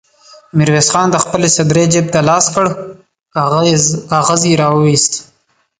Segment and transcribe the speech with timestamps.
[0.57, 2.65] ميرويس خان د خپلې سدرۍ جېب ته لاس کړ،
[4.11, 5.13] کاغذ يې را وايست.